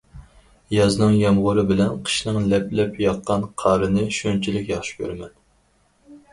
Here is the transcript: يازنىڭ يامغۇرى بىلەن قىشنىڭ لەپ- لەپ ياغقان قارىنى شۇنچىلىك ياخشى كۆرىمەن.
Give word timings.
يازنىڭ 0.75 1.17
يامغۇرى 1.23 1.65
بىلەن 1.73 1.99
قىشنىڭ 2.07 2.49
لەپ- 2.55 2.73
لەپ 2.81 2.99
ياغقان 3.05 3.47
قارىنى 3.65 4.09
شۇنچىلىك 4.23 4.75
ياخشى 4.77 5.01
كۆرىمەن. 5.05 5.41